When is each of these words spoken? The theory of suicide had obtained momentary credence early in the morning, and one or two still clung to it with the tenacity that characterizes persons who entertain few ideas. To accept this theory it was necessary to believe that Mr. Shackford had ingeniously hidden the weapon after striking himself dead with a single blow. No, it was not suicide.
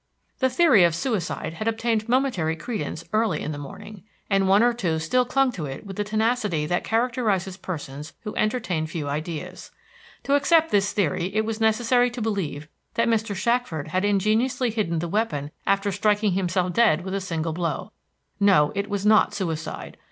The 0.39 0.49
theory 0.49 0.83
of 0.83 0.95
suicide 0.95 1.53
had 1.53 1.67
obtained 1.67 2.09
momentary 2.09 2.55
credence 2.55 3.03
early 3.13 3.39
in 3.39 3.51
the 3.51 3.59
morning, 3.59 4.03
and 4.31 4.49
one 4.49 4.63
or 4.63 4.73
two 4.73 4.97
still 4.97 5.25
clung 5.25 5.51
to 5.51 5.67
it 5.67 5.85
with 5.85 5.95
the 5.95 6.03
tenacity 6.03 6.65
that 6.65 6.83
characterizes 6.83 7.55
persons 7.55 8.13
who 8.21 8.35
entertain 8.35 8.87
few 8.87 9.07
ideas. 9.07 9.69
To 10.23 10.33
accept 10.33 10.71
this 10.71 10.91
theory 10.91 11.25
it 11.35 11.45
was 11.45 11.61
necessary 11.61 12.09
to 12.09 12.19
believe 12.21 12.67
that 12.95 13.07
Mr. 13.09 13.35
Shackford 13.35 13.89
had 13.89 14.03
ingeniously 14.03 14.71
hidden 14.71 14.97
the 14.97 15.07
weapon 15.07 15.51
after 15.67 15.91
striking 15.91 16.31
himself 16.31 16.73
dead 16.73 17.05
with 17.05 17.13
a 17.13 17.21
single 17.21 17.53
blow. 17.53 17.91
No, 18.39 18.71
it 18.73 18.89
was 18.89 19.05
not 19.05 19.35
suicide. 19.35 19.97